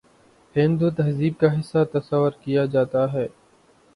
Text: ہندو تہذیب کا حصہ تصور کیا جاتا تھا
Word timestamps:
ہندو 0.55 0.89
تہذیب 0.91 1.33
کا 1.39 1.47
حصہ 1.59 1.83
تصور 1.93 2.31
کیا 2.43 2.65
جاتا 2.73 3.05
تھا 3.05 3.19